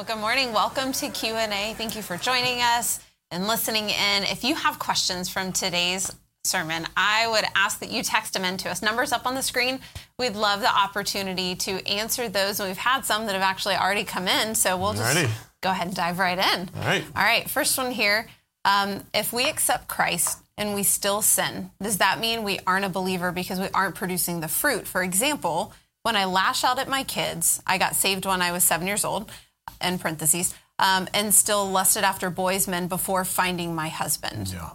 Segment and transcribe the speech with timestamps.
[0.00, 0.54] Well, good morning.
[0.54, 1.74] Welcome to Q&A.
[1.76, 4.22] Thank you for joining us and listening in.
[4.22, 6.10] If you have questions from today's
[6.42, 8.80] sermon, I would ask that you text them in to us.
[8.80, 9.78] Numbers up on the screen.
[10.18, 12.60] We'd love the opportunity to answer those.
[12.60, 15.28] And We've had some that have actually already come in, so we'll just Alrighty.
[15.60, 16.70] go ahead and dive right in.
[16.76, 17.04] All right.
[17.14, 18.26] All right, first one here.
[18.64, 22.88] Um, if we accept Christ and we still sin, does that mean we aren't a
[22.88, 24.86] believer because we aren't producing the fruit?
[24.86, 25.74] For example,
[26.04, 29.04] when I lash out at my kids, I got saved when I was seven years
[29.04, 29.30] old,
[29.82, 34.52] in parentheses, um, and still lusted after boys, men before finding my husband.
[34.52, 34.70] Yeah.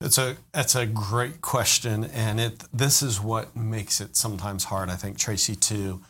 [0.00, 4.90] It's a that's a great question, and it this is what makes it sometimes hard.
[4.90, 6.00] I think Tracy too.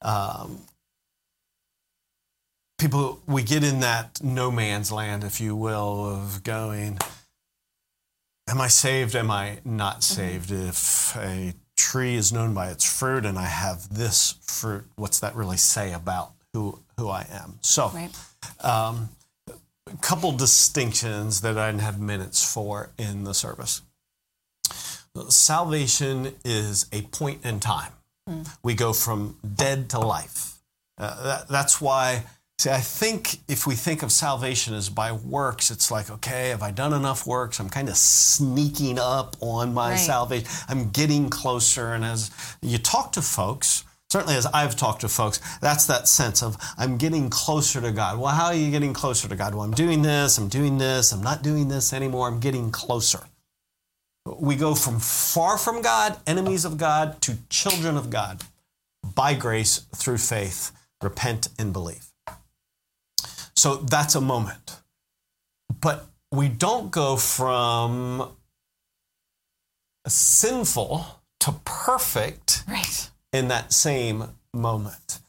[0.00, 0.62] Um,
[2.78, 6.98] people we get in that no man's land, if you will, of going.
[8.48, 9.14] Am I saved?
[9.14, 10.50] Am I not saved?
[10.50, 15.36] If a tree is known by its fruit, and I have this fruit, what's that
[15.36, 17.58] really say about who who I am?
[17.62, 17.88] So.
[17.88, 18.10] Right.
[18.64, 19.08] Um,
[19.92, 23.82] a couple distinctions that I didn't have minutes for in the service.
[25.28, 27.92] Salvation is a point in time.
[28.62, 30.58] We go from dead to life.
[30.96, 32.22] Uh, that, that's why,
[32.58, 36.62] see, I think if we think of salvation as by works, it's like, okay, have
[36.62, 37.58] I done enough works?
[37.58, 39.96] I'm kind of sneaking up on my Right.
[39.98, 40.48] salvation.
[40.68, 41.92] I'm getting closer.
[41.92, 42.30] And as
[42.62, 46.98] you talk to folks, certainly as I've talked to folks, that's that sense of I'm
[46.98, 48.18] getting closer to God.
[48.18, 49.54] Well, how are you getting closer to God?
[49.54, 53.20] Well, I'm doing this, I'm doing this, I'm not doing this anymore, I'm getting closer.
[54.26, 58.42] We go from far from God, enemies of God, to children of God
[59.14, 62.06] by grace through faith, repent and believe.
[63.56, 64.78] So that's a moment.
[65.80, 68.36] But we don't go from
[70.06, 71.06] sinful
[71.40, 73.10] to perfect Right.
[73.32, 75.20] In that same moment.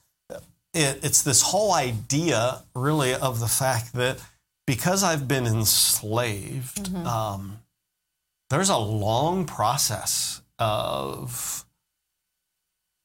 [0.74, 4.20] It, it's this whole idea, really, of the fact that
[4.66, 7.06] because I've been enslaved, mm-hmm.
[7.06, 7.60] um,
[8.50, 11.66] there's a long process of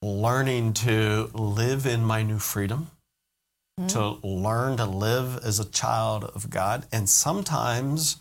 [0.02, 2.90] learning to live in my new freedom,
[3.78, 3.88] mm-hmm.
[3.88, 6.86] to learn to live as a child of God.
[6.92, 8.16] And sometimes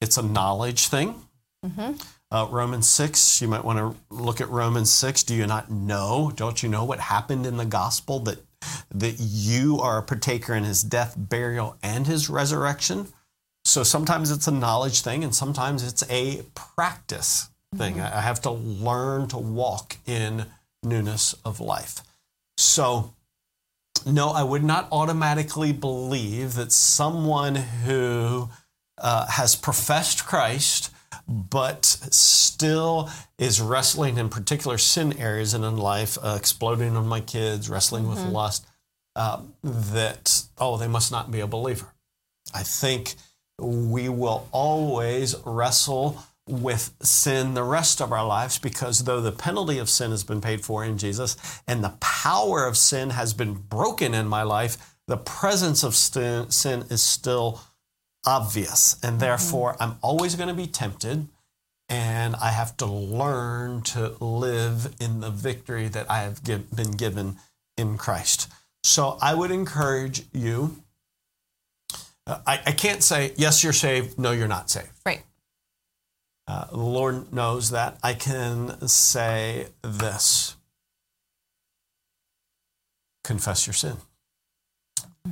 [0.00, 1.14] it's a knowledge thing.
[1.64, 1.94] Mm-hmm.
[2.30, 5.22] Uh, Romans 6, you might want to look at Romans 6.
[5.22, 6.30] Do you not know?
[6.34, 8.38] Don't you know what happened in the gospel that,
[8.94, 13.08] that you are a partaker in his death, burial, and his resurrection?
[13.64, 18.00] So sometimes it's a knowledge thing, and sometimes it's a practice thing.
[18.00, 20.46] I I have to learn to walk in
[20.82, 22.02] newness of life.
[22.56, 23.14] So,
[24.06, 28.48] no, I would not automatically believe that someone who
[28.96, 30.90] uh, has professed Christ
[31.28, 37.68] but still is wrestling in particular sin areas in life, uh, exploding on my kids,
[37.68, 38.66] wrestling with lust,
[39.14, 41.92] uh, that, oh, they must not be a believer.
[42.54, 43.14] I think
[43.60, 46.18] we will always wrestle
[46.48, 50.40] with sin the rest of our lives because though the penalty of sin has been
[50.40, 51.36] paid for in Jesus
[51.66, 56.50] and the power of sin has been broken in my life, the presence of sin,
[56.50, 57.60] sin is still
[58.28, 58.96] obvious.
[59.02, 61.28] And therefore, I'm always going to be tempted
[61.88, 66.90] and I have to learn to live in the victory that I have give, been
[66.90, 67.38] given
[67.78, 68.52] in Christ.
[68.82, 70.82] So I would encourage you.
[72.26, 74.90] uh, I, I can't say, yes, you're saved, no, you're not saved.
[75.06, 75.22] Right.
[76.46, 77.96] Uh, the Lord knows that.
[78.02, 80.54] I can say this
[83.24, 83.96] confess your sin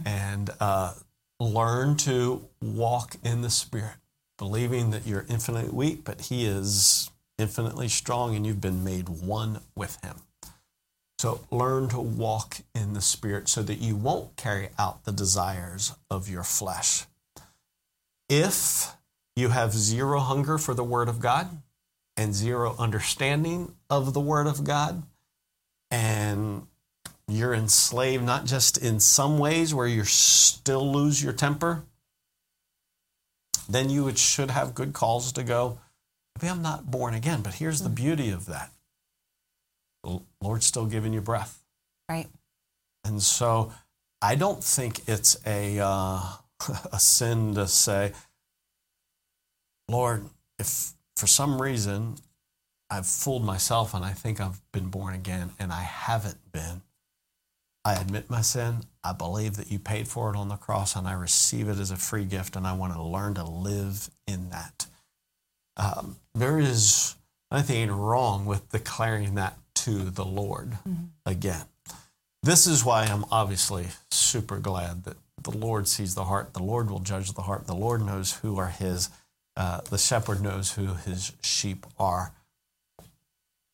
[0.04, 0.92] and uh,
[1.38, 3.96] learn to walk in the Spirit,
[4.38, 9.60] believing that you're infinitely weak, but He is infinitely strong and you've been made one
[9.74, 10.16] with Him.
[11.18, 15.94] So learn to walk in the Spirit so that you won't carry out the desires
[16.10, 17.04] of your flesh.
[18.28, 18.94] If
[19.34, 21.62] you have zero hunger for the Word of God
[22.16, 25.02] and zero understanding of the Word of God,
[25.90, 26.66] and
[27.28, 31.84] you're enslaved not just in some ways where you still lose your temper,
[33.68, 35.78] then you would, should have good calls to go,
[36.36, 37.42] maybe I'm not born again.
[37.42, 38.70] But here's the beauty of that
[40.04, 41.64] the Lord's still giving you breath.
[42.08, 42.28] Right.
[43.04, 43.72] And so
[44.22, 46.20] I don't think it's a, uh,
[46.92, 48.12] a sin to say,
[49.88, 50.26] Lord,
[50.58, 52.16] if for some reason
[52.88, 56.82] I've fooled myself and I think I've been born again and I haven't been,
[57.86, 58.78] I admit my sin.
[59.04, 61.92] I believe that you paid for it on the cross and I receive it as
[61.92, 64.86] a free gift and I want to learn to live in that.
[65.76, 67.14] Um, there is
[67.52, 70.78] nothing wrong with declaring that to the Lord
[71.24, 71.66] again.
[72.42, 76.54] this is why I'm obviously super glad that the Lord sees the heart.
[76.54, 77.68] The Lord will judge the heart.
[77.68, 79.10] The Lord knows who are His.
[79.56, 82.32] Uh, the shepherd knows who His sheep are.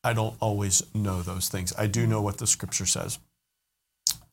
[0.03, 1.73] I don't always know those things.
[1.75, 3.17] I do know what the Scripture says.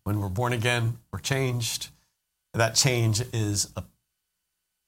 [0.05, 1.88] When we're born again, we're changed.
[2.55, 3.85] That change is a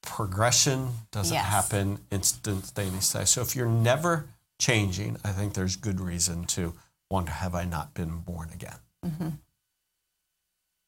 [0.01, 0.89] progression.
[1.11, 1.45] Doesn't Yes.
[1.45, 3.25] happen instantaneously.
[3.25, 4.27] So if you're never
[4.59, 6.73] changing, I think there's good reason to
[7.09, 9.39] wonder: Have I not been born again?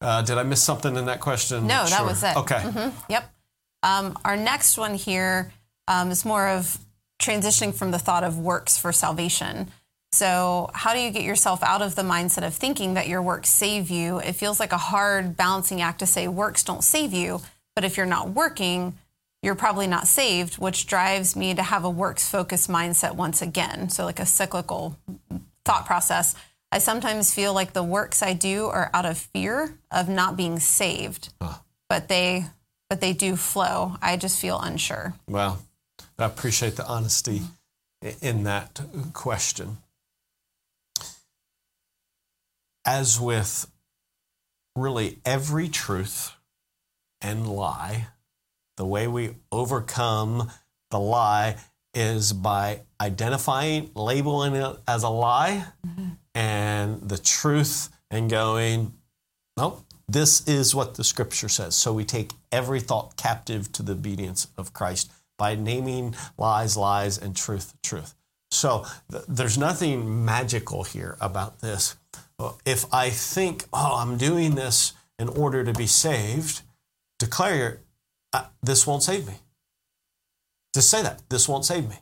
[0.02, 1.68] Uh, did I miss something in that question?
[1.68, 2.06] No, that Sure.
[2.06, 2.36] was it.
[2.36, 2.92] Okay.
[3.10, 3.34] Yep.
[3.84, 5.52] Um, our next one here
[5.88, 6.78] um, is more of
[7.20, 9.72] transitioning from the thought of works for salvation.
[10.16, 13.50] So, how do you get yourself out of the mindset of thinking that your works
[13.50, 14.20] save you?
[14.20, 17.42] It feels like a hard balancing act to say works don't save you,
[17.76, 18.98] but if you're not working,
[19.44, 23.90] you're probably not saved, which drives me to have a works focused mindset once again.
[23.90, 24.98] So, like a cyclical
[25.66, 26.34] thought process.
[26.72, 30.60] I sometimes feel like the works I do are out of fear of not being
[30.60, 31.34] saved,
[31.90, 32.46] but they
[32.90, 33.98] but they do flow.
[34.02, 35.14] I just feel unsure.
[35.28, 35.62] Well,
[36.18, 37.42] I appreciate the honesty
[38.22, 38.80] in that
[39.12, 39.80] question.
[42.86, 43.72] As with
[44.76, 46.34] really every truth
[47.22, 48.08] and lie,
[48.78, 50.52] the way we overcome
[50.92, 51.56] the lie
[51.94, 56.10] is by identifying, labeling it as a lie, mm-hmm.
[56.36, 58.94] and the truth and going,
[59.58, 61.76] nope, this is what the scripture says.
[61.76, 67.18] So we take every thought captive to the obedience of Christ by naming lies, lies,
[67.18, 68.14] and truth, truth.
[68.52, 71.96] So th- there's nothing magical here about this.
[72.66, 76.62] If I think, oh, I'm doing this in order to be saved,
[77.20, 77.82] declare,
[78.34, 79.36] uh, this won't save me.
[80.74, 81.22] Just say that.
[81.30, 81.96] This won't save me.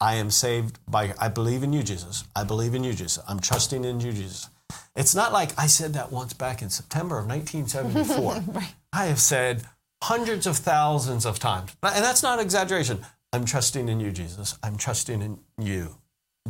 [0.00, 2.24] I am saved by, I believe in you, Jesus.
[2.36, 3.22] I believe in you, Jesus.
[3.26, 4.50] I'm trusting in you, Jesus.
[4.94, 8.64] It's not like I said that once back in September of 1974.
[8.92, 9.64] I have said
[10.02, 13.00] hundreds of thousands of times, and that's not exaggeration.
[13.32, 14.58] I'm trusting in you, Jesus.
[14.62, 15.96] I'm trusting in you,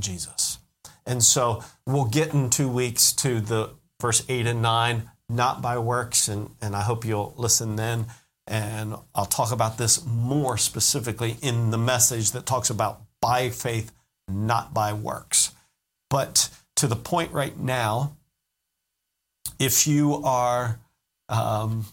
[0.00, 0.58] Jesus.
[1.06, 3.70] And so we'll get in two weeks to the
[4.00, 8.06] verse eight and nine, not by works, and, and I hope you'll listen then.
[8.46, 13.92] And I'll talk about this more specifically in the message that talks about by faith,
[14.28, 15.52] not by works.
[16.10, 18.16] But to the point right now,
[19.58, 20.78] if you are,
[21.28, 21.86] um,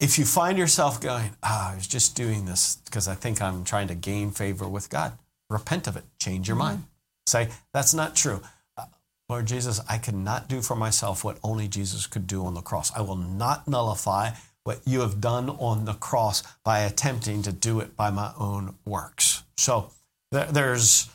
[0.00, 3.62] if you find yourself going, ah, I was just doing this because I think I'm
[3.62, 5.16] trying to gain favor with God,
[5.48, 6.84] repent of it, change your mind.
[7.26, 8.42] Say, that's not true.
[8.76, 8.86] Uh,
[9.28, 12.94] Lord Jesus, I cannot do for myself what only Jesus could do on the cross.
[12.94, 14.30] I will not nullify
[14.64, 18.76] what you have done on the cross by attempting to do it by my own
[18.84, 19.42] works.
[19.56, 19.90] So
[20.32, 21.08] there, there's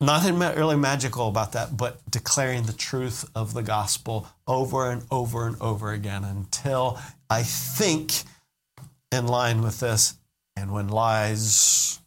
[0.00, 5.04] nothing ma- really magical about that, but declaring the truth of the gospel over and
[5.10, 8.22] over and over again until I think
[9.12, 10.14] in line with this.
[10.56, 12.00] And when lies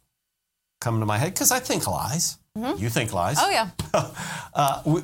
[0.80, 3.70] come to my head, because I think lies, you think lies, Oh yeah.
[4.54, 5.02] uh, we,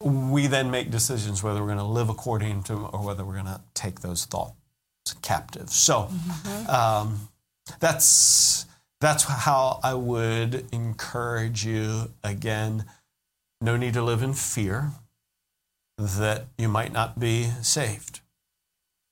[0.00, 3.34] we then make decisions whether we're going to live according to them or whether we're
[3.34, 4.54] going to take those thoughts
[5.22, 5.70] captive.
[5.70, 6.10] So
[6.68, 7.28] um,
[7.80, 8.66] that's
[9.00, 12.84] that's how I would encourage you again.
[13.60, 14.92] No need to live in fear
[15.98, 18.20] that you might not be saved.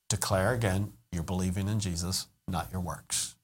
[0.08, 3.34] Declare again you're believing in Jesus, not your works.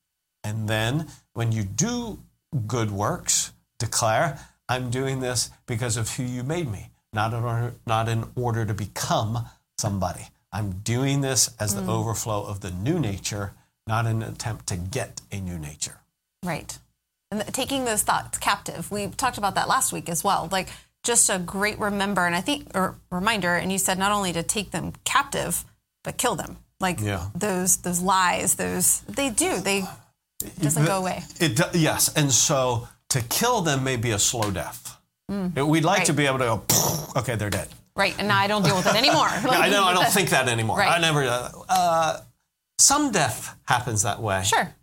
[0.44, 2.20] And then when you do
[2.66, 7.74] good works, declare, I'm doing this because of who you made me, not in order,
[7.86, 9.46] not in order to become
[9.76, 10.28] somebody.
[10.52, 11.88] I'm doing this as the mm.
[11.88, 13.52] overflow of the new nature,
[13.86, 15.98] not an attempt to get a new nature.
[16.44, 16.78] Right.
[17.30, 18.90] And taking those thoughts captive.
[18.90, 20.48] We talked about that last week as well.
[20.52, 20.68] Like
[21.02, 24.42] just a great remember and I think or reminder and you said not only to
[24.42, 25.64] take them captive
[26.04, 26.58] but kill them.
[26.78, 27.28] Like Yeah.
[27.34, 29.58] those those lies, those they do.
[29.60, 29.84] They
[30.44, 31.24] it doesn't go away.
[31.40, 34.98] It yes, and so to kill them may be a slow death.
[35.28, 36.62] We'd like to be able to go,
[37.16, 37.68] okay, they're dead.
[37.96, 38.14] Right.
[38.18, 39.28] And now I don't deal with it anymore.
[39.44, 39.84] Yeah, I know.
[39.84, 40.78] I don't think that anymore.
[40.78, 40.98] Right.
[40.98, 41.24] I never.
[41.24, 42.20] Uh, uh,
[42.78, 44.42] some death happens that way.
[44.44, 44.74] Sure.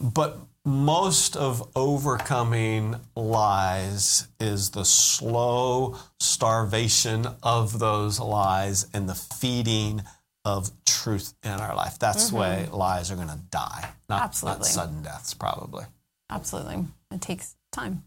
[0.00, 10.02] But most of overcoming lies is the slow starvation of those lies and the feeding
[10.44, 11.98] of truth in our life.
[11.98, 14.62] That's the way lies are going to die, not, not Mm-hmm.
[14.64, 15.84] Sudden deaths, probably.
[16.30, 16.86] Absolutely.
[17.10, 18.02] It takes time.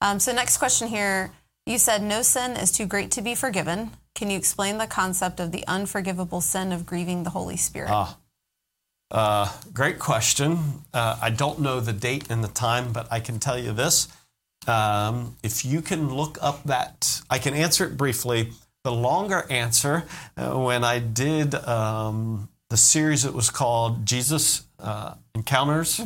[0.00, 1.32] Um, so, next question here.
[1.66, 3.90] You said no sin is too great to be forgiven.
[4.14, 7.90] Can you explain the concept of the unforgivable sin of grieving the Holy Spirit?
[7.90, 8.18] Ah.
[9.10, 10.58] Uh, great question.
[10.92, 14.08] Uh, I don't know the date and the time, but I can tell you this.
[14.66, 18.50] Um, if you can look up that, I can answer it briefly.
[18.84, 20.04] The longer answer,
[20.36, 26.00] uh, when I did um, the series, it was called Jesus uh, Encounters.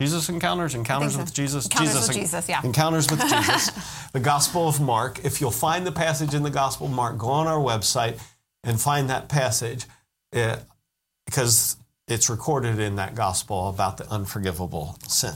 [0.00, 1.18] Jesus Encounters, Encounters so.
[1.18, 2.62] with Jesus, Encounters with En- Jesus, yeah.
[2.64, 3.70] Encounters with Jesus,
[4.12, 5.22] the Gospel of Mark.
[5.26, 8.18] If you'll find the passage in the Gospel of Mark, go on our website
[8.64, 9.84] and find that passage
[10.34, 10.56] uh,
[11.26, 11.76] because
[12.08, 15.34] it's recorded in that Gospel about the unforgivable sin.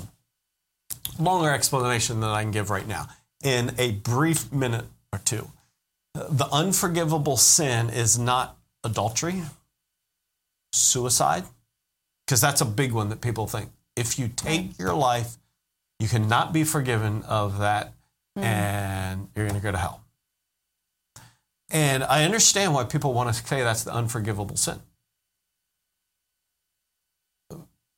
[1.18, 3.08] Longer explanation than I can give right now
[3.42, 5.50] in a brief minute or two.
[6.14, 9.42] The unforgivable sin is not adultery,
[10.72, 11.44] suicide,
[12.24, 13.68] because that's a big one that people think.
[13.96, 15.36] If you take your life,
[16.00, 17.94] you cannot be forgiven of that
[18.36, 18.42] hmm.
[18.42, 20.02] and you're going to go to hell.
[21.70, 24.80] And I understand why people want to say that's the unforgivable sin.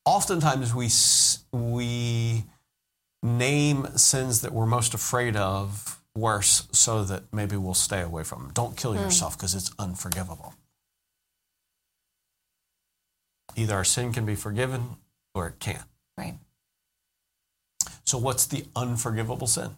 [0.05, 0.89] Oftentimes we
[1.53, 2.45] we
[3.23, 8.43] name sins that we're most afraid of worse so that maybe we'll stay away from
[8.43, 8.51] them.
[8.55, 9.03] Don't kill hmm.
[9.03, 10.55] yourself because it's unforgivable.
[13.57, 14.97] Either our sin can be forgiven
[15.37, 15.85] or it can't.
[16.17, 16.39] Right.
[18.05, 19.77] So, what's the unforgivable sin?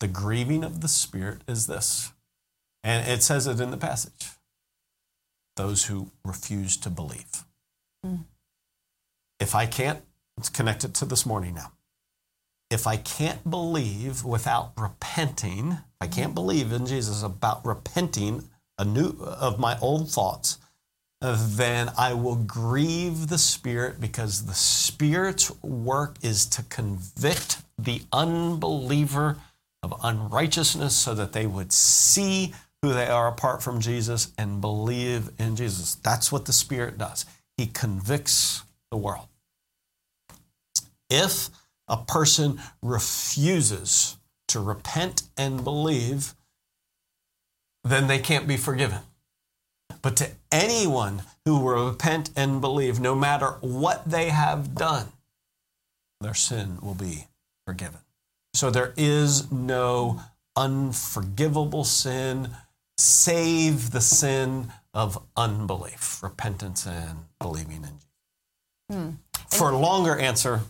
[0.00, 2.12] The grieving of the Spirit is this.
[2.84, 4.30] And it says it in the passage
[5.56, 7.44] those who refuse to believe.
[8.02, 8.22] Hmm.
[9.38, 10.02] If I can't,
[10.36, 11.72] let's connect it to this morning now.
[12.70, 16.34] If I can't believe without repenting, I can't hmm.
[16.34, 18.48] believe in Jesus about repenting
[18.78, 20.58] anew of my old thoughts,
[21.32, 29.38] then I will grieve the Spirit because the Spirit's work is to convict the unbeliever
[29.82, 32.52] of unrighteousness so that they would see
[32.82, 35.94] who they are apart from Jesus and believe in Jesus.
[35.94, 37.24] That's what the Spirit does.
[37.56, 39.28] He convicts the world.
[41.08, 41.48] If
[41.88, 46.34] a person refuses to repent and believe,
[47.82, 49.00] then they can't be forgiven.
[50.04, 55.06] But to anyone who will repent and believe, no matter what they have done,
[56.20, 57.28] their sin will be
[57.66, 58.00] forgiven.
[58.52, 60.20] So there is no
[60.54, 62.50] unforgivable sin,
[62.98, 67.98] save the sin of unbelief, repentance, and believing in
[68.90, 69.18] Jesus.
[69.48, 69.56] Hmm.
[69.56, 70.60] For a longer answer,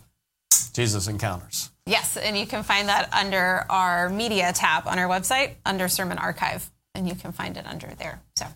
[0.71, 1.71] Jesus encounters.
[1.85, 6.17] Yes, and you can find that under our media tab on our website under Sermon
[6.17, 8.21] Archive, and you can find it under there.
[8.37, 8.47] So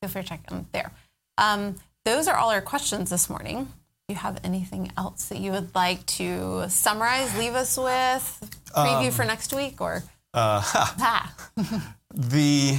[0.00, 0.90] feel free to check them there.
[1.38, 3.64] Um, those are all our questions this morning.
[4.08, 9.12] Do you have anything else that you would like to summarize, leave us with, preview
[9.12, 11.34] for next week, or Uh, ah,
[12.14, 12.78] the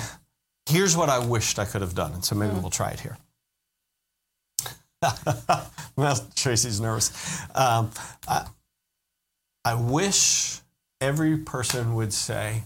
[0.67, 3.17] here's what I wished I could have done, and so maybe we'll try it here.
[5.95, 7.11] well, Tracy's nervous.
[7.53, 7.91] Um,
[8.27, 8.47] I,
[9.65, 10.59] I wish
[11.01, 12.63] every person would say,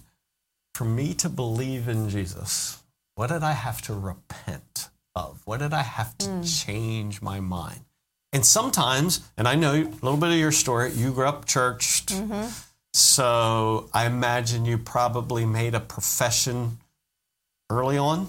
[0.75, 2.81] for me to believe in Jesus,
[3.22, 5.44] what did I have to repent of?
[5.46, 6.66] What did I have to mm.
[6.66, 7.82] change my mind?
[8.34, 12.10] And sometimes, and I know a little bit of your story, you grew up churched.
[12.10, 12.48] Mm-hmm.
[12.96, 16.80] So I imagine you probably made a profession
[17.70, 18.28] early on,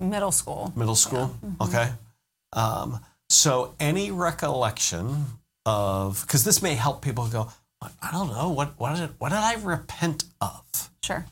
[0.00, 0.72] middle school.
[0.74, 1.36] middle school.
[1.44, 1.62] Mm-hmm.
[1.64, 1.90] Okay.
[2.54, 5.26] Um, so any recollection
[5.66, 7.50] of because this may help people go,
[7.82, 10.90] I don't know what what did what did I repent of?
[11.04, 11.26] Sure.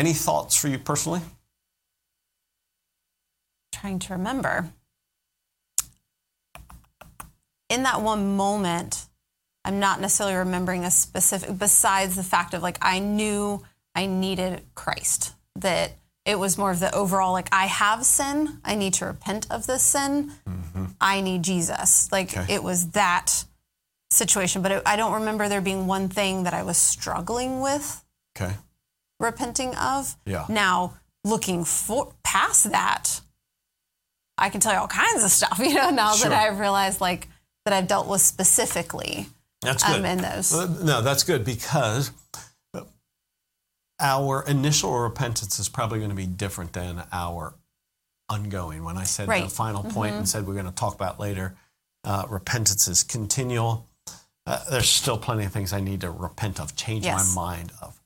[0.00, 1.20] Any thoughts for you personally?
[3.70, 4.70] Trying to remember.
[7.68, 9.04] In that one moment,
[9.62, 13.62] I'm not necessarily remembering a specific, besides the fact of like, I knew
[13.94, 15.92] I needed Christ, that
[16.24, 18.58] it was more of the overall, like, I have sin.
[18.64, 20.32] I need to repent of this sin.
[20.48, 20.84] Mm-hmm.
[20.98, 22.10] I need Jesus.
[22.10, 22.54] Like, Okay.
[22.54, 23.44] it was that
[24.10, 24.62] situation.
[24.62, 28.02] But it, I don't remember there being one thing that I was struggling with
[28.34, 28.54] Okay.
[29.20, 30.16] Repenting of.
[30.26, 30.46] Yeah.
[30.48, 33.20] Now, looking for past that,
[34.38, 36.30] I can tell you all kinds of stuff, you know, now Sure.
[36.30, 37.28] that I've realized like
[37.64, 39.26] that I've dealt with specifically
[39.62, 39.96] That's good.
[39.96, 40.08] um, good.
[40.10, 40.52] in those.
[40.82, 42.10] No, that's good because
[44.00, 47.54] our initial repentance is probably going to be different than our
[48.30, 48.82] ongoing.
[48.82, 49.42] When I said the Right.
[49.44, 49.50] Mm-hmm.
[49.50, 51.54] final point and said we're going to talk about later,
[52.04, 53.86] uh, repentance is continual.
[54.46, 57.34] Uh, there's still plenty of things I need to repent of, change Yes.
[57.34, 58.00] my mind of.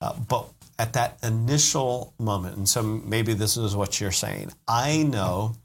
[0.00, 0.46] Uh, but
[0.78, 5.56] at that initial moment, and so maybe this is what you're saying, I know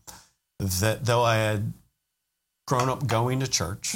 [0.59, 1.73] that though I had
[2.67, 3.95] grown up going to church,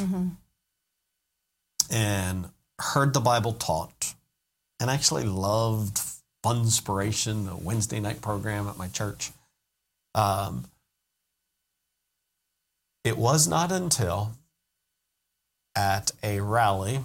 [1.92, 4.16] and heard the Bible taught
[4.80, 6.02] and actually loved
[6.44, 9.32] Funspiration, the Wednesday night program at my church.
[10.16, 10.66] Um,
[13.04, 14.34] it was not until
[15.76, 17.00] at a rally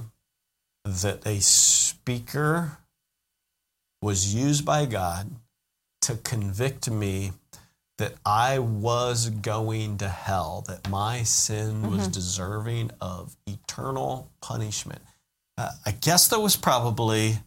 [0.85, 2.79] that a speaker
[4.01, 5.31] was used by God
[6.03, 7.33] to convict me
[7.99, 15.03] that I was going to hell, that my sin was deserving of eternal punishment.
[15.57, 17.39] Uh, I guess there was probably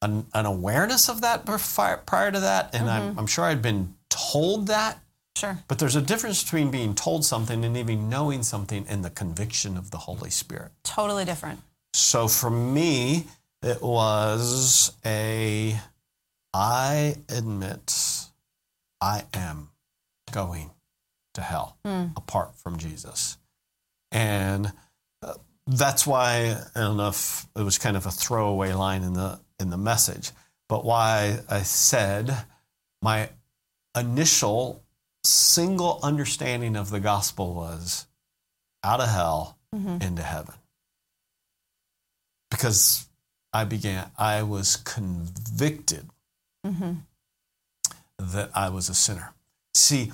[0.00, 3.94] an, an awareness of that before, prior to that, and I'm, I'm sure I'd been
[4.08, 4.98] told that.
[5.36, 5.58] Sure.
[5.68, 9.76] But there's a difference between being told something and even knowing something and the conviction
[9.76, 10.72] of the Holy Spirit.
[10.82, 11.60] Totally different.
[11.92, 13.26] So for me,
[13.62, 15.78] it was a
[16.54, 17.94] I admit
[19.00, 19.70] I am
[20.32, 20.70] going
[21.34, 21.78] to hell
[22.16, 23.36] apart from Jesus.
[24.10, 24.72] And
[25.22, 25.34] uh,
[25.66, 29.40] that's why I don't know if it was kind of a throwaway line in the
[29.60, 30.30] in the message,
[30.68, 32.34] but why I said
[33.02, 33.30] my
[33.96, 34.82] initial
[35.24, 38.06] single understanding of the gospel was
[38.84, 39.58] out of hell
[40.00, 40.54] into heaven.
[42.50, 43.06] Because
[43.52, 46.08] I began, I was convicted
[48.18, 49.32] that I was a sinner.
[49.74, 50.12] See,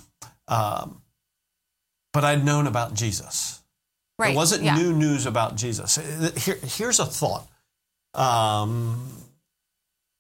[0.49, 1.03] um,
[2.13, 3.63] but I'd known about Jesus.
[4.19, 4.33] Right.
[4.33, 4.77] It wasn't yeah.
[4.77, 5.97] new news about Jesus.
[6.45, 7.49] Here, here's a thought.
[8.15, 9.09] Um,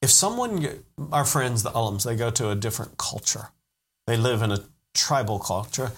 [0.03, 3.49] if someone, our friends, the Ullams, they go to a different culture,
[4.07, 4.65] they live in a
[4.95, 5.93] tribal culture.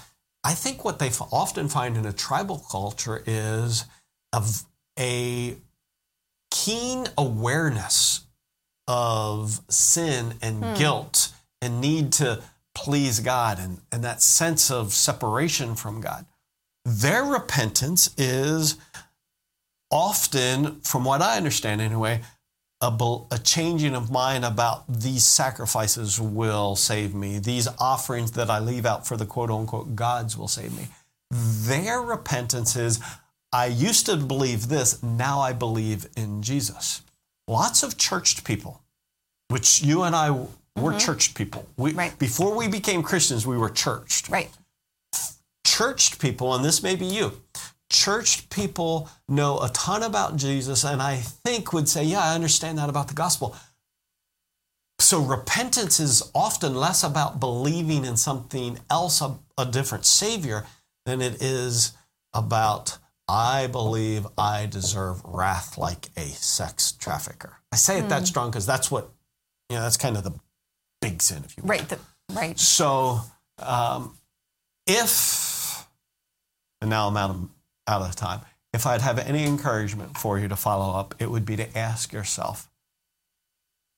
[0.44, 3.84] I think what they f- often find in a tribal culture is
[4.32, 4.64] of
[4.98, 5.56] a
[6.50, 8.25] keen awareness
[8.88, 10.74] of sin and hmm.
[10.74, 12.42] guilt and need to
[12.74, 16.26] please God and, and that sense of separation from God.
[16.84, 18.76] Their repentance is
[19.90, 22.20] often, from what I understand anyway,
[22.80, 27.38] a, a changing of mind about these sacrifices will save me.
[27.38, 30.88] These offerings that I leave out for the quote unquote gods will save me.
[31.30, 33.00] Their repentance is,
[33.52, 37.02] I used to believe this, now I believe in Jesus.
[37.48, 38.82] Lots of churched people,
[39.48, 40.98] which you and I were mm-hmm.
[40.98, 41.66] churched people.
[41.76, 42.18] We, Right.
[42.18, 44.50] Before we became Christians, we were churched Right.
[45.64, 47.40] churched people, and this may be you,
[47.90, 52.78] churched people know a ton about Jesus, and I think would say, Yeah, I understand
[52.78, 53.56] that about the gospel.
[54.98, 60.64] So repentance is often less about believing in something else, a, a different Savior,
[61.04, 61.92] than it is
[62.34, 67.58] about, I believe I deserve wrath like a sex trafficker.
[67.72, 69.10] I say it that strong because that's what,
[69.68, 70.32] you know, that's kind of the
[71.00, 71.70] big sin, if you will.
[71.70, 71.88] Right.
[71.88, 71.98] The,
[72.32, 72.58] right.
[72.58, 73.20] So,
[73.58, 74.16] um,
[74.86, 75.86] if,
[76.80, 77.48] and now I'm out of,
[77.88, 78.40] out of time,
[78.72, 82.12] if I'd have any encouragement for you to follow up, it would be to ask
[82.12, 82.68] yourself,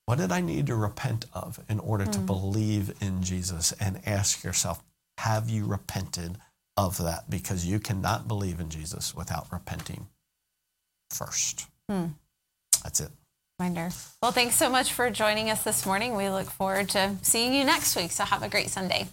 [0.06, 3.72] what did I need to repent of in order to believe in Jesus?
[3.72, 4.82] And ask yourself,
[5.18, 6.38] have you repented
[6.78, 7.28] of that?
[7.28, 10.06] Because you cannot believe in Jesus without repenting
[11.10, 11.66] first.
[11.90, 12.06] Hmm.
[12.84, 13.10] That's it.
[13.58, 13.90] Reminder.
[14.22, 16.14] Well, thanks so much for joining us this morning.
[16.14, 18.12] We look forward to seeing you next week.
[18.12, 19.08] So have a great Sunday.